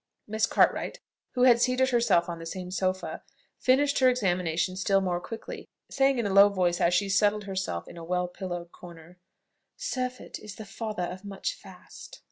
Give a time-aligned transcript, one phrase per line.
[0.25, 0.99] Miss Cartwright,
[1.33, 3.21] who had seated herself on the same sofa,
[3.59, 7.87] finished her examination still more quickly, saying in a low voice as she settled herself
[7.87, 9.19] in a well pillowed corner
[9.77, 12.19] "Surfeit is the father of much fast."